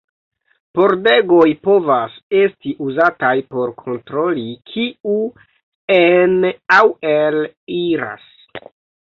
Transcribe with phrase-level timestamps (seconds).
[0.77, 5.19] Pordegoj povas esti uzataj por kontroli kiu
[5.99, 6.83] en- aŭ
[7.15, 8.29] el-iras.